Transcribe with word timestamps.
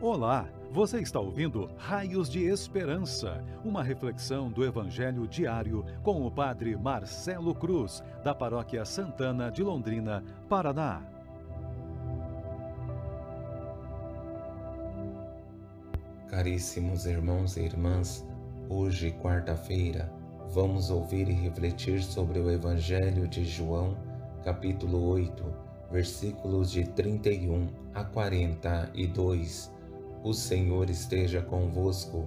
Olá, 0.00 0.48
você 0.70 1.00
está 1.00 1.18
ouvindo 1.18 1.68
Raios 1.76 2.30
de 2.30 2.44
Esperança, 2.44 3.44
uma 3.64 3.82
reflexão 3.82 4.48
do 4.48 4.64
Evangelho 4.64 5.26
diário 5.26 5.84
com 6.04 6.24
o 6.24 6.30
Padre 6.30 6.76
Marcelo 6.76 7.52
Cruz, 7.52 8.00
da 8.22 8.32
Paróquia 8.32 8.84
Santana 8.84 9.50
de 9.50 9.60
Londrina, 9.60 10.22
Paraná. 10.48 11.02
Caríssimos 16.28 17.04
irmãos 17.04 17.56
e 17.56 17.62
irmãs, 17.62 18.24
hoje, 18.68 19.10
quarta-feira, 19.20 20.12
vamos 20.50 20.90
ouvir 20.90 21.28
e 21.28 21.32
refletir 21.32 22.04
sobre 22.04 22.38
o 22.38 22.48
Evangelho 22.48 23.26
de 23.26 23.44
João, 23.44 23.96
capítulo 24.44 25.08
8, 25.08 25.44
versículos 25.90 26.70
de 26.70 26.84
31 26.84 27.66
a 27.92 28.04
42 28.04 29.76
o 30.22 30.32
Senhor 30.34 30.90
esteja 30.90 31.40
convosco, 31.40 32.24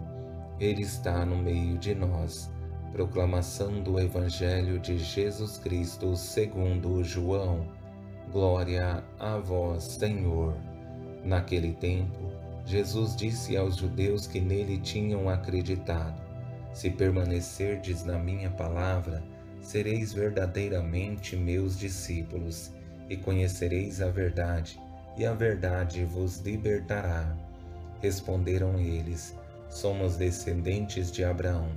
Ele 0.60 0.82
está 0.82 1.26
no 1.26 1.36
meio 1.36 1.78
de 1.78 1.94
nós. 1.94 2.50
Proclamação 2.92 3.82
do 3.82 4.00
Evangelho 4.00 4.80
de 4.80 4.98
Jesus 4.98 5.58
Cristo 5.58 6.16
segundo 6.16 7.04
João. 7.04 7.66
Glória 8.32 9.04
a 9.20 9.38
vós, 9.38 9.84
Senhor. 9.84 10.56
Naquele 11.24 11.74
tempo, 11.74 12.32
Jesus 12.66 13.16
disse 13.16 13.56
aos 13.58 13.78
judeus 13.78 14.28
que 14.28 14.40
nele 14.40 14.78
tinham 14.78 15.30
acreditado: 15.30 16.22
Se 16.74 16.90
permanecerdes 16.90 18.04
na 18.04 18.18
minha 18.18 18.50
palavra, 18.50 19.24
sereis 19.62 20.14
verdadeiramente 20.14 21.36
meus 21.36 21.78
discípulos, 21.78 22.72
e 23.10 23.18
conhecereis 23.18 24.02
a 24.02 24.10
verdade, 24.10 24.80
e 25.18 25.26
a 25.26 25.34
verdade 25.34 26.04
vos 26.06 26.40
libertará. 26.40 27.51
Responderam 28.02 28.80
eles: 28.80 29.38
Somos 29.70 30.18
descendentes 30.18 31.12
de 31.12 31.24
Abraão 31.24 31.70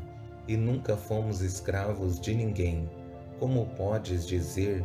e 0.48 0.56
nunca 0.56 0.96
fomos 0.96 1.40
escravos 1.40 2.18
de 2.20 2.34
ninguém. 2.34 2.88
Como 3.38 3.66
podes 3.76 4.26
dizer, 4.26 4.84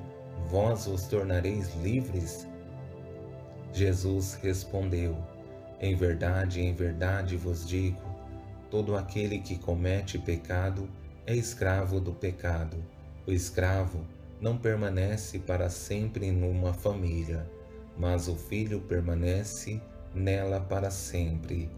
vós 0.50 0.86
os 0.88 1.08
tornareis 1.08 1.73
livres? 1.81 2.48
Jesus 3.72 4.34
respondeu: 4.42 5.18
Em 5.80 5.96
verdade, 5.96 6.62
em 6.62 6.73
verdade 6.73 7.38
vos 7.38 7.68
digo: 7.68 8.02
todo 8.70 8.96
aquele 8.96 9.40
que 9.40 9.58
comete 9.58 10.18
pecado 10.18 10.90
é 11.26 11.36
escravo 11.36 12.00
do 12.00 12.14
pecado. 12.14 12.78
O 13.26 13.31
escravo 13.31 14.06
não 14.42 14.58
permanece 14.58 15.40
para 15.40 15.70
sempre 15.70 16.31
numa 16.31 16.74
família, 16.74 17.50
mas 17.98 18.28
o 18.28 18.36
filho 18.36 18.81
permanece 18.81 19.81
nela 20.14 20.60
para 20.60 20.90
sempre. 20.90 21.70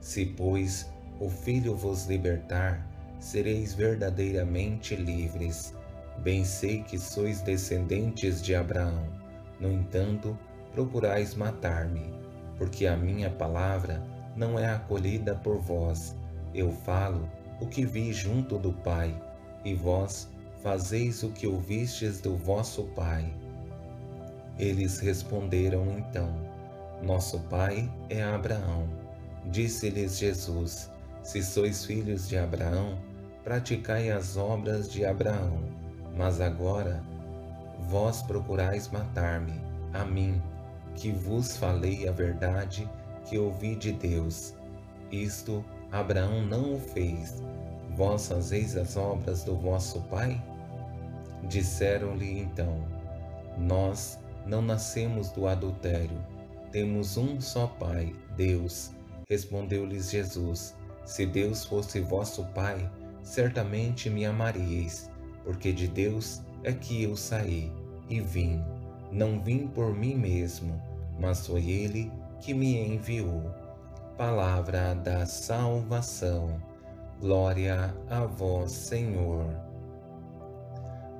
Se, 0.00 0.26
pois, 0.26 0.90
o 1.20 1.28
Filho 1.28 1.74
vos 1.76 2.06
libertar, 2.06 2.86
sereis 3.20 3.74
verdadeiramente 3.74 4.94
livres. 4.96 5.74
Bem 6.18 6.44
sei 6.44 6.82
que 6.82 6.98
sois 6.98 7.40
descendentes 7.40 8.42
de 8.42 8.54
Abraão. 8.54 9.08
No 9.60 9.70
entanto, 9.70 10.38
procurais 10.72 11.34
matar-me, 11.34 12.12
porque 12.58 12.86
a 12.86 12.96
minha 12.96 13.30
palavra 13.30 14.02
não 14.36 14.58
é 14.58 14.66
acolhida 14.66 15.34
por 15.34 15.58
vós. 15.58 16.16
Eu 16.52 16.70
falo 16.70 17.28
o 17.60 17.66
que 17.66 17.86
vi 17.86 18.12
junto 18.12 18.58
do 18.58 18.72
Pai, 18.72 19.14
e 19.64 19.74
vós 19.74 20.28
fazeis 20.62 21.22
o 21.22 21.30
que 21.30 21.46
ouvistes 21.46 22.20
do 22.20 22.36
vosso 22.36 22.84
Pai. 22.94 23.32
Eles 24.58 24.98
responderam 24.98 25.98
então: 25.98 26.53
nosso 27.02 27.38
pai 27.40 27.90
é 28.08 28.22
Abraão. 28.22 28.88
Disse-lhes 29.46 30.18
Jesus: 30.18 30.90
Se 31.22 31.42
sois 31.42 31.84
filhos 31.84 32.28
de 32.28 32.38
Abraão, 32.38 32.98
praticai 33.42 34.10
as 34.10 34.36
obras 34.36 34.90
de 34.90 35.04
Abraão. 35.04 35.58
Mas 36.16 36.40
agora 36.40 37.02
vós 37.88 38.22
procurais 38.22 38.88
matar-me, 38.90 39.60
a 39.92 40.04
mim, 40.04 40.40
que 40.94 41.10
vos 41.10 41.56
falei 41.56 42.08
a 42.08 42.12
verdade 42.12 42.88
que 43.26 43.38
ouvi 43.38 43.74
de 43.74 43.92
Deus. 43.92 44.54
Isto 45.10 45.64
Abraão 45.92 46.42
não 46.46 46.74
o 46.74 46.80
fez. 46.80 47.42
Vós 47.96 48.28
fazeis 48.28 48.76
as 48.76 48.96
obras 48.96 49.44
do 49.44 49.56
vosso 49.56 50.00
pai? 50.02 50.42
Disseram-lhe 51.48 52.40
então: 52.40 52.82
Nós 53.58 54.18
não 54.46 54.62
nascemos 54.62 55.30
do 55.30 55.46
adultério 55.46 56.33
temos 56.74 57.16
um 57.16 57.40
só 57.40 57.68
Pai, 57.68 58.12
Deus. 58.36 58.90
Respondeu-lhes 59.30 60.10
Jesus: 60.10 60.74
Se 61.06 61.24
Deus 61.24 61.64
fosse 61.64 62.00
vosso 62.00 62.44
Pai, 62.46 62.90
certamente 63.22 64.10
me 64.10 64.26
amaríeis, 64.26 65.08
porque 65.44 65.72
de 65.72 65.86
Deus 65.86 66.42
é 66.64 66.72
que 66.72 67.04
eu 67.04 67.16
saí 67.16 67.72
e 68.10 68.20
vim. 68.20 68.60
Não 69.12 69.40
vim 69.40 69.68
por 69.68 69.94
mim 69.94 70.16
mesmo, 70.16 70.82
mas 71.20 71.46
foi 71.46 71.64
Ele 71.70 72.10
que 72.40 72.52
me 72.52 72.76
enviou. 72.76 73.54
Palavra 74.18 74.94
da 74.96 75.24
salvação. 75.26 76.60
Glória 77.20 77.94
a 78.10 78.24
vós, 78.24 78.72
Senhor. 78.72 79.46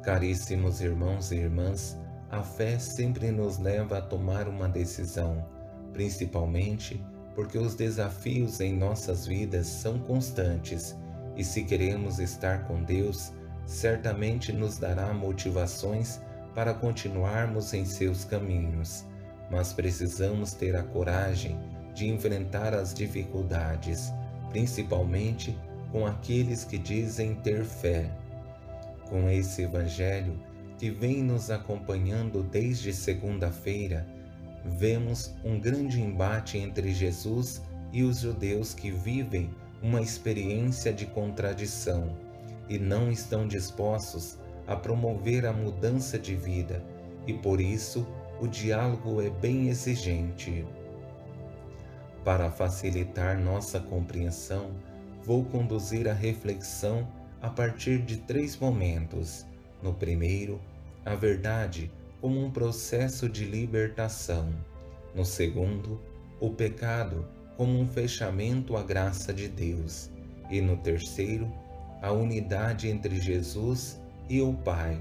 Caríssimos 0.03 0.81
irmãos 0.81 1.31
e 1.31 1.37
irmãs, 1.37 1.97
a 2.34 2.43
fé 2.43 2.78
sempre 2.81 3.31
nos 3.31 3.59
leva 3.59 3.99
a 3.99 4.03
tomar 4.03 4.49
uma 4.49 4.69
decisão, 4.69 5.47
principalmente 5.93 7.00
porque 7.34 7.56
os 7.59 7.75
desafios 7.77 8.61
em 8.61 8.77
nossas 8.77 9.27
vidas 9.27 9.67
são 9.67 9.99
constantes 10.00 10.97
e, 11.37 11.44
se 11.44 11.65
queremos 11.65 12.19
estar 12.19 12.65
com 12.67 12.83
Deus, 12.83 13.33
certamente 13.67 14.53
nos 14.53 14.78
dará 14.78 15.12
motivações 15.15 16.21
para 16.55 16.75
continuarmos 16.75 17.73
em 17.73 17.84
seus 17.84 18.25
caminhos. 18.25 19.05
Mas 19.50 19.73
precisamos 19.73 20.55
ter 20.55 20.75
a 20.75 20.83
coragem 20.83 21.56
de 21.94 22.09
enfrentar 22.09 22.75
as 22.75 22.93
dificuldades, 22.93 24.12
principalmente 24.50 25.56
com 25.93 26.05
aqueles 26.05 26.65
que 26.65 26.78
dizem 26.78 27.37
ter 27.37 27.65
fé. 27.65 28.11
Com 29.09 29.28
esse 29.28 29.62
Evangelho, 29.62 30.37
que 30.79 30.91
vem 30.91 31.23
nos 31.23 31.51
acompanhando 31.51 32.43
desde 32.43 32.93
segunda-feira, 32.93 34.07
vemos 34.65 35.35
um 35.45 35.59
grande 35.59 36.01
embate 36.01 36.59
entre 36.59 36.93
Jesus 36.93 37.62
e 37.93 38.03
os 38.03 38.21
judeus 38.21 38.75
que 38.75 38.91
vivem 38.91 39.51
uma 39.83 40.01
experiência 40.01 40.93
de 40.93 41.07
contradição 41.07 42.17
e 42.69 42.79
não 42.79 43.11
estão 43.11 43.47
dispostos 43.47 44.39
a 44.67 44.75
promover 44.75 45.45
a 45.45 45.53
mudança 45.53 46.19
de 46.19 46.35
vida, 46.35 46.83
e 47.27 47.35
por 47.35 47.61
isso 47.61 48.06
o 48.41 48.49
diálogo 48.49 49.21
é 49.21 49.29
bem 49.29 49.69
exigente. 49.69 50.65
Para 52.25 52.51
facilitar 52.51 53.39
nossa 53.39 53.79
compreensão, 53.79 54.71
vou 55.23 55.45
conduzir 55.45 56.09
a 56.09 56.15
reflexão 56.15 57.06
a 57.43 57.51
partir 57.51 58.01
de 58.01 58.17
três 58.17 58.56
momentos 58.56 59.47
no 59.84 59.93
primeiro, 59.93 60.59
a 61.05 61.15
verdade 61.15 61.93
como 62.19 62.43
um 62.43 62.50
processo 62.50 63.28
de 63.28 63.45
libertação. 63.45 64.49
No 65.15 65.27
segundo, 65.27 66.00
o 66.41 66.49
pecado 66.49 67.27
como 67.59 67.78
um 67.78 67.87
fechamento 67.87 68.78
à 68.78 68.83
graça 68.83 69.33
de 69.33 69.47
Deus. 69.47 70.11
E 70.50 70.62
no 70.62 70.78
terceiro, 70.78 71.53
a 72.00 72.11
unidade 72.11 72.89
entre 72.89 73.21
Jesus 73.21 74.00
e 74.27 74.41
o 74.41 74.55
Pai. 74.55 74.99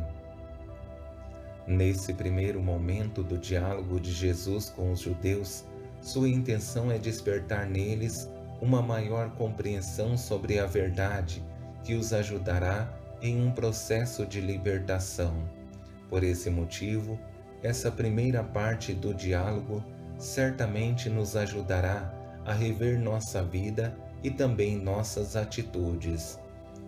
Nesse 1.65 2.13
primeiro 2.13 2.61
momento 2.61 3.23
do 3.23 3.37
diálogo 3.37 4.01
de 4.01 4.11
Jesus 4.11 4.69
com 4.69 4.91
os 4.91 4.99
judeus, 4.99 5.63
sua 6.01 6.27
intenção 6.27 6.91
é 6.91 6.97
despertar 6.97 7.65
neles 7.65 8.29
uma 8.61 8.81
maior 8.81 9.31
compreensão 9.31 10.17
sobre 10.17 10.59
a 10.59 10.65
verdade 10.65 11.41
que 11.85 11.95
os 11.95 12.11
ajudará 12.11 12.93
em 13.23 13.41
um 13.41 13.49
processo 13.49 14.25
de 14.25 14.41
libertação. 14.41 15.49
Por 16.09 16.25
esse 16.25 16.49
motivo, 16.49 17.17
essa 17.63 17.89
primeira 17.89 18.43
parte 18.43 18.93
do 18.93 19.13
diálogo 19.13 19.81
certamente 20.17 21.09
nos 21.09 21.37
ajudará 21.37 22.13
a 22.45 22.53
rever 22.53 22.99
nossa 22.99 23.41
vida 23.41 23.97
e 24.21 24.29
também 24.29 24.77
nossas 24.77 25.37
atitudes. 25.37 26.37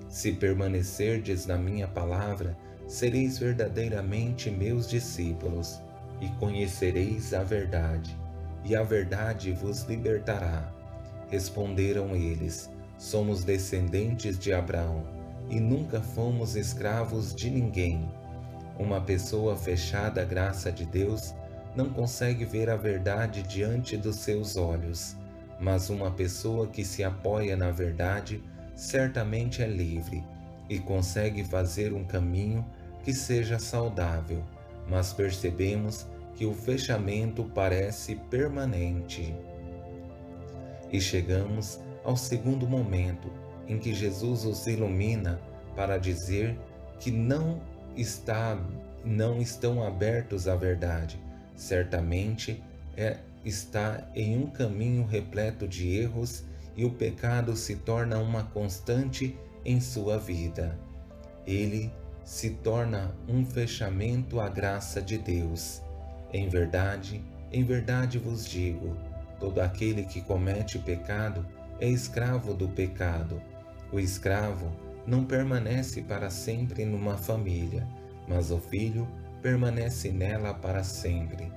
Se 0.10 0.34
permanecerdes 0.34 1.46
na 1.46 1.58
minha 1.58 1.88
palavra, 1.88 2.58
sereis 2.86 3.38
verdadeiramente 3.38 4.52
meus 4.52 4.90
discípulos 4.90 5.82
e 6.20 6.28
conhecereis 6.38 7.34
a 7.34 7.44
verdade, 7.44 8.16
e 8.66 8.76
a 8.76 8.84
verdade 8.84 9.54
vos 9.54 9.84
libertará. 9.84 10.70
Responderam 11.30 12.14
eles: 12.14 12.70
Somos 12.98 13.46
descendentes 13.46 14.38
de 14.38 14.54
Abraão 14.54 15.15
e 15.50 15.60
nunca 15.60 16.02
fomos 16.02 16.56
escravos 16.56 17.34
de 17.34 17.50
ninguém. 17.50 18.10
Uma 18.78 19.00
pessoa 19.02 19.56
fechada 19.56 20.22
à 20.22 20.26
graça 20.26 20.72
de 20.72 20.86
Deus 20.86 21.34
não 21.76 21.90
consegue 21.90 22.46
ver 22.46 22.70
a 22.70 22.76
verdade 22.76 23.44
diante 23.44 23.98
dos 23.98 24.18
seus 24.18 24.56
olhos, 24.56 25.16
mas 25.60 25.90
uma 25.90 26.12
pessoa 26.12 26.68
que 26.68 26.84
se 26.84 27.04
apoia 27.04 27.56
na 27.56 27.72
verdade 27.72 28.44
certamente 28.76 29.62
é 29.62 29.68
livre 29.68 30.24
e 30.70 30.80
consegue 30.80 31.44
fazer 31.44 31.94
um 31.94 32.04
caminho 32.04 32.66
que 33.04 33.14
seja 33.14 33.60
saudável, 33.60 34.44
mas 34.90 35.14
percebemos 35.14 36.08
que 36.34 36.46
o 36.46 36.54
fechamento 36.54 37.44
parece 37.54 38.16
permanente. 38.16 39.34
E 40.92 41.00
chegamos 41.00 41.80
ao 42.04 42.18
segundo 42.18 42.68
momento 42.68 43.30
em 43.68 43.78
que 43.78 43.94
Jesus 43.94 44.46
os 44.46 44.68
ilumina 44.68 45.40
para 45.76 45.98
dizer 45.98 46.58
que 47.00 47.12
não 47.12 47.62
está 47.96 48.58
não 49.04 49.40
estão 49.40 49.84
abertos 49.84 50.48
à 50.48 50.56
verdade. 50.56 51.20
Certamente 51.56 52.62
é, 52.98 53.18
está 53.44 54.10
em 54.16 54.36
um 54.36 54.48
caminho 54.48 55.06
repleto 55.06 55.68
de 55.68 55.96
erros 55.96 56.44
e 56.76 56.84
o 56.84 56.92
pecado 56.92 57.56
se 57.56 57.76
torna 57.76 58.18
uma 58.18 58.44
constante 58.46 59.38
em 59.64 59.80
sua 59.80 60.18
vida. 60.18 60.78
Ele 61.46 61.92
se 62.24 62.50
torna 62.50 63.16
um 63.28 63.46
fechamento 63.46 64.40
à 64.40 64.50
graça 64.50 65.02
de 65.02 65.18
Deus. 65.18 65.82
Em 66.34 66.50
verdade, 66.50 67.24
em 67.52 67.64
verdade 67.64 68.18
vos 68.18 68.46
digo: 68.46 68.98
todo 69.40 69.62
aquele 69.62 70.04
que 70.04 70.22
comete 70.22 70.80
pecado 70.80 71.46
é 71.80 71.88
escravo 71.88 72.54
do 72.54 72.68
pecado. 72.68 73.42
O 73.92 74.00
escravo 74.00 74.72
não 75.06 75.24
permanece 75.24 76.02
para 76.02 76.30
sempre 76.30 76.86
numa 76.86 77.18
família, 77.18 77.88
mas 78.28 78.52
o 78.52 78.60
filho 78.60 79.08
permanece 79.42 80.12
nela 80.12 80.54
para 80.54 80.84
sempre. 80.84 81.52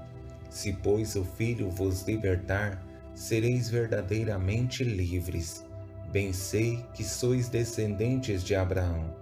Se, 0.50 0.72
pois, 0.72 1.16
o 1.16 1.24
filho 1.24 1.70
vos 1.70 2.02
libertar, 2.02 2.82
sereis 3.14 3.68
verdadeiramente 3.68 4.84
livres. 4.84 5.64
Bem 6.12 6.32
sei 6.32 6.84
que 6.94 7.04
sois 7.04 7.48
descendentes 7.48 8.42
de 8.42 8.54
Abraão. 8.54 9.14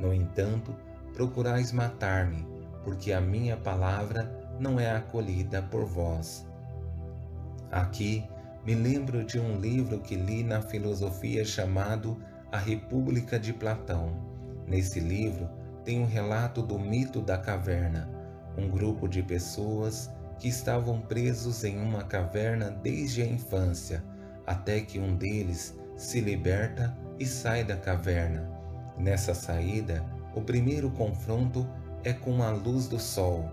No 0.00 0.12
entanto, 0.12 0.74
procurais 1.14 1.72
matar-me, 1.72 2.46
porque 2.84 3.12
a 3.12 3.20
minha 3.20 3.56
palavra 3.56 4.30
não 4.58 4.78
é 4.78 4.90
acolhida 4.90 5.62
por 5.62 5.84
vós. 5.84 6.46
Aqui 7.70 8.24
me 8.64 8.74
lembro 8.74 9.24
de 9.24 9.38
um 9.38 9.58
livro 9.58 9.98
que 10.00 10.14
li 10.14 10.42
na 10.42 10.60
filosofia 10.62 11.44
chamado 11.44 12.16
A 12.52 12.58
República 12.58 13.38
de 13.38 13.50
Platão. 13.50 14.12
Nesse 14.66 15.00
livro 15.00 15.48
tem 15.86 15.98
um 15.98 16.04
relato 16.04 16.60
do 16.60 16.78
mito 16.78 17.22
da 17.22 17.38
caverna, 17.38 18.10
um 18.58 18.68
grupo 18.68 19.08
de 19.08 19.22
pessoas 19.22 20.10
que 20.38 20.48
estavam 20.48 21.00
presos 21.00 21.64
em 21.64 21.78
uma 21.78 22.04
caverna 22.04 22.70
desde 22.70 23.22
a 23.22 23.26
infância, 23.26 24.04
até 24.46 24.82
que 24.82 24.98
um 24.98 25.16
deles 25.16 25.74
se 25.96 26.20
liberta 26.20 26.94
e 27.18 27.24
sai 27.24 27.64
da 27.64 27.74
caverna. 27.74 28.46
Nessa 28.98 29.32
saída, 29.32 30.04
o 30.34 30.42
primeiro 30.42 30.90
confronto 30.90 31.66
é 32.04 32.12
com 32.12 32.42
a 32.42 32.50
luz 32.50 32.86
do 32.86 32.98
sol, 32.98 33.50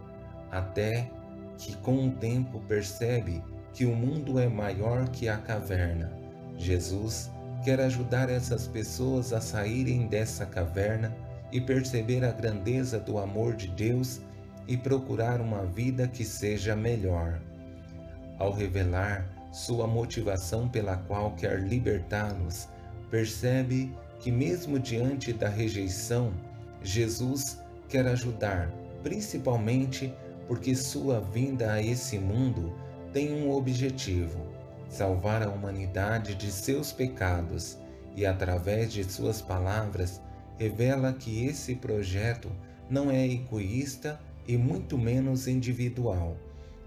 até 0.51 1.09
que 1.57 1.73
com 1.77 2.05
o 2.05 2.11
tempo 2.11 2.59
percebe 2.67 3.41
que 3.73 3.85
o 3.85 3.95
mundo 3.95 4.37
é 4.37 4.49
maior 4.49 5.07
que 5.07 5.29
a 5.29 5.37
caverna. 5.37 6.11
Jesus 6.57 7.31
quer 7.63 7.79
ajudar 7.81 8.29
essas 8.29 8.67
pessoas 8.67 9.33
a 9.33 9.41
saírem 9.41 10.07
dessa 10.07 10.45
caverna 10.45 11.15
e 11.51 11.59
perceber 11.59 12.23
a 12.23 12.31
grandeza 12.31 13.00
do 13.00 13.17
amor 13.17 13.56
de 13.56 13.67
Deus 13.67 14.21
e 14.67 14.77
procurar 14.77 15.41
uma 15.41 15.65
vida 15.65 16.07
que 16.07 16.23
seja 16.23 16.75
melhor. 16.75 17.39
Ao 18.38 18.51
revelar 18.51 19.27
sua 19.51 19.88
motivação 19.88 20.69
pela 20.69 20.95
qual 20.95 21.31
quer 21.31 21.59
libertá-los, 21.59 22.67
percebe 23.09 23.91
que, 24.19 24.31
mesmo 24.31 24.77
diante 24.77 25.33
da 25.33 25.50
rejeição, 25.50 26.31
Jesus 26.83 27.59
quer 27.88 28.06
ajudar, 28.06 28.71
principalmente 29.01 30.13
porque 30.47 30.75
sua 30.75 31.19
vinda 31.19 31.73
a 31.73 31.81
esse 31.81 32.19
mundo 32.19 32.73
tem 33.11 33.33
um 33.33 33.51
objetivo: 33.51 34.39
salvar 34.89 35.44
a 35.44 35.50
humanidade 35.50 36.36
de 36.36 36.51
seus 36.51 36.91
pecados, 36.91 37.77
e 38.15 38.25
através 38.25 38.91
de 38.91 39.03
suas 39.03 39.41
palavras 39.41 40.21
revela 40.57 41.13
que 41.13 41.45
esse 41.45 41.75
projeto 41.75 42.51
não 42.89 43.09
é 43.09 43.25
egoísta 43.25 44.19
e 44.47 44.57
muito 44.57 44.97
menos 44.97 45.47
individual, 45.47 46.36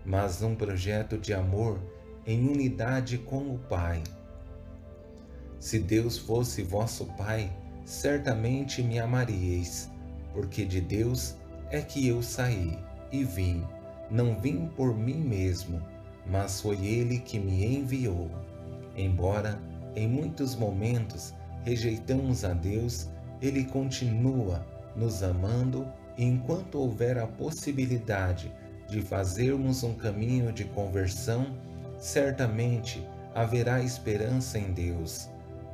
mas 0.04 0.42
um 0.42 0.54
projeto 0.54 1.16
de 1.16 1.32
amor 1.32 1.80
em 2.26 2.46
unidade 2.46 3.18
com 3.18 3.54
o 3.54 3.58
Pai. 3.58 4.02
Se 5.58 5.78
Deus 5.78 6.18
fosse 6.18 6.62
vosso 6.62 7.06
Pai, 7.16 7.50
certamente 7.84 8.82
me 8.82 8.98
amaríeis, 8.98 9.88
porque 10.34 10.64
de 10.64 10.80
Deus 10.80 11.36
é 11.70 11.80
que 11.80 12.06
eu 12.06 12.20
saí 12.22 12.76
e 13.12 13.22
vim. 13.22 13.64
Não 14.10 14.38
vim 14.38 14.66
por 14.76 14.94
mim 14.94 15.20
mesmo, 15.20 15.80
mas 16.26 16.60
foi 16.60 16.84
Ele 16.84 17.18
que 17.18 17.38
me 17.38 17.64
enviou. 17.64 18.30
Embora 18.96 19.60
em 19.94 20.08
muitos 20.08 20.54
momentos 20.54 21.34
rejeitamos 21.64 22.44
a 22.44 22.52
Deus, 22.52 23.08
Ele 23.40 23.64
continua 23.64 24.64
nos 24.96 25.22
amando 25.22 25.86
enquanto 26.18 26.78
houver 26.78 27.18
a 27.18 27.26
possibilidade 27.26 28.52
de 28.88 29.00
fazermos 29.00 29.82
um 29.82 29.94
caminho 29.94 30.52
de 30.52 30.64
conversão, 30.64 31.46
certamente 31.98 33.06
haverá 33.34 33.82
esperança 33.82 34.58
em 34.58 34.72
Deus. 34.72 35.28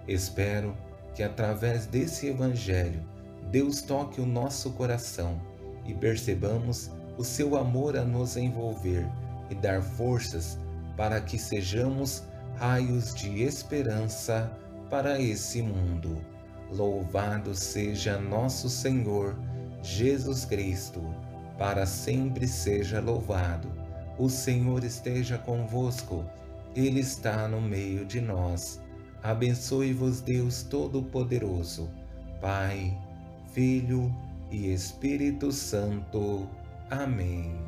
Espero 0.06 0.77
que 1.15 1.23
através 1.23 1.87
desse 1.87 2.29
Evangelho 2.29 3.03
Deus 3.50 3.83
toque 3.83 4.21
o 4.21 4.27
nosso 4.27 4.71
coração 4.73 5.41
e 5.85 5.95
percebamos 5.95 6.91
o 7.17 7.25
seu 7.25 7.56
amor 7.56 7.97
a 7.97 8.05
nos 8.05 8.37
envolver 8.37 9.09
e 9.50 9.55
dar 9.55 9.83
forças 9.83 10.59
para 10.97 11.21
que 11.21 11.39
sejamos 11.39 12.25
raios 12.56 13.15
de 13.15 13.43
esperança 13.43 14.50
para 14.91 15.21
esse 15.21 15.62
mundo. 15.62 16.19
Louvado 16.71 17.55
seja 17.55 18.19
nosso 18.19 18.69
Senhor 18.69 19.37
Jesus 19.83 20.45
Cristo, 20.45 21.03
para 21.56 21.87
sempre 21.87 22.47
seja 22.47 23.00
louvado. 23.00 23.71
O 24.19 24.29
Senhor 24.29 24.83
esteja 24.83 25.39
convosco, 25.39 26.25
Ele 26.75 27.00
está 27.00 27.47
no 27.47 27.61
meio 27.61 28.05
de 28.05 28.21
nós. 28.21 28.81
Abençoe-vos, 29.23 30.21
Deus 30.21 30.62
Todo-Poderoso, 30.64 31.88
Pai, 32.40 32.97
Filho 33.52 34.14
e 34.50 34.73
Espírito 34.73 35.52
Santo. 35.52 36.49
Amém. 36.90 37.68